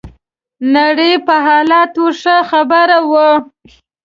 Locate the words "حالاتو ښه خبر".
1.45-2.89